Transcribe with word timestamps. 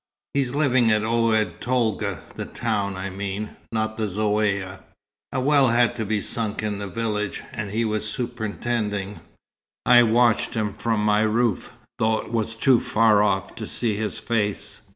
He's 0.33 0.55
living 0.55 0.89
at 0.89 1.03
Oued 1.03 1.61
Tolga 1.61 2.21
the 2.33 2.45
town, 2.47 2.95
I 2.97 3.11
mean; 3.11 3.55
not 3.71 3.97
the 3.97 4.05
Zaouïa. 4.07 4.79
A 5.31 5.39
well 5.39 5.67
had 5.67 5.95
to 5.97 6.05
be 6.07 6.21
sunk 6.21 6.63
in 6.63 6.79
the 6.79 6.87
village, 6.87 7.43
and 7.51 7.69
he 7.69 7.85
was 7.85 8.09
superintending. 8.11 9.19
I 9.85 10.01
watched 10.01 10.55
him 10.55 10.73
from 10.73 11.05
my 11.05 11.19
roof, 11.21 11.73
though 11.99 12.17
it 12.17 12.31
was 12.31 12.55
too 12.55 12.79
far 12.79 13.21
off 13.21 13.53
to 13.57 13.67
see 13.67 13.95
his 13.95 14.17
face. 14.17 14.81